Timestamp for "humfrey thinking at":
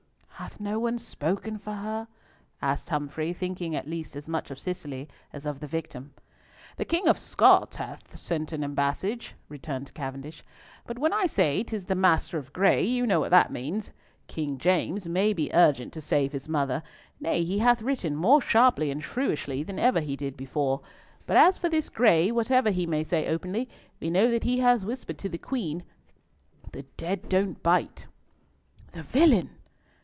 2.89-3.87